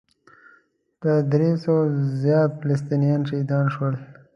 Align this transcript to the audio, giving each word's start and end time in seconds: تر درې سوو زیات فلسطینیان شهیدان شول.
تر 1.01 1.15
درې 1.31 1.49
سوو 1.63 1.79
زیات 2.23 2.51
فلسطینیان 2.61 3.21
شهیدان 3.29 3.65
شول. 3.73 3.95